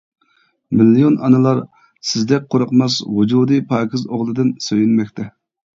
[0.79, 1.61] مىليون ئانىلار
[2.13, 5.33] سىزدەك قورقماس، ۋۇجۇدى پاكىز ئوغلىدىن سۆيۈنمەكتە.